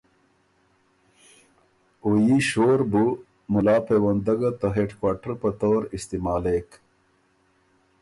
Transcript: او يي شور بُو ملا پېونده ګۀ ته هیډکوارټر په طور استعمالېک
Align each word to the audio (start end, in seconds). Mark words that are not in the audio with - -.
او 2.03 2.09
يي 2.27 2.37
شور 2.49 2.79
بُو 2.91 3.03
ملا 3.53 3.77
پېونده 3.87 4.33
ګۀ 4.39 4.49
ته 4.59 4.67
هیډکوارټر 4.75 5.31
په 5.41 5.49
طور 5.61 5.81
استعمالېک 5.97 6.69